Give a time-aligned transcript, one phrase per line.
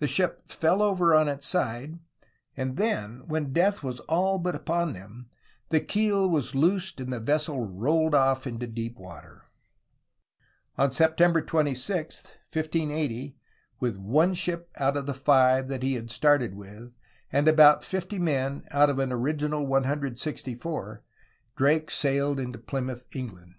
[0.00, 2.00] The ship fell over on its side
[2.56, 5.28] and then— when death was all but upon them—
[5.70, 9.44] the keel was loosed and the vessel rolled off into deep water!
[10.76, 12.16] On September 26,
[12.52, 13.36] 1580,
[13.78, 16.96] with one ship out of five that he had started with,
[17.30, 21.04] and about fifty men out of an original 164,
[21.54, 23.54] Drake sailed into Plymouth, England.